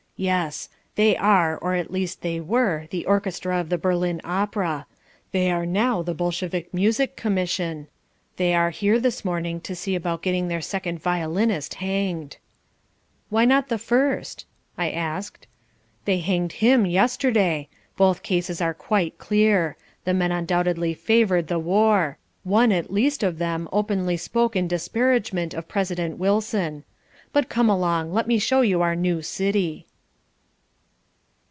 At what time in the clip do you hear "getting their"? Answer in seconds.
10.21-10.61